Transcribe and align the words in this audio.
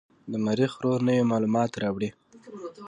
د 0.31 0.33
مریخ 0.45 0.71
روور 0.83 0.99
نوې 1.07 1.23
معلومات 1.31 1.71
راوړي. 1.83 2.09